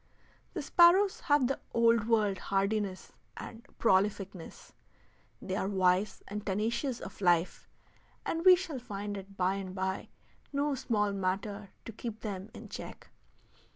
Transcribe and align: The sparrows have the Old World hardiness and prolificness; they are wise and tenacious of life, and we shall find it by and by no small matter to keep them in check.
The 0.55 0.63
sparrows 0.63 1.19
have 1.19 1.45
the 1.45 1.59
Old 1.75 2.07
World 2.07 2.39
hardiness 2.39 3.13
and 3.37 3.61
prolificness; 3.77 4.73
they 5.39 5.55
are 5.55 5.67
wise 5.69 6.23
and 6.27 6.43
tenacious 6.43 6.99
of 6.99 7.21
life, 7.21 7.67
and 8.25 8.43
we 8.43 8.55
shall 8.55 8.79
find 8.79 9.15
it 9.15 9.37
by 9.37 9.57
and 9.57 9.75
by 9.75 10.09
no 10.51 10.73
small 10.73 11.13
matter 11.13 11.69
to 11.85 11.91
keep 11.93 12.21
them 12.21 12.49
in 12.55 12.67
check. 12.67 13.09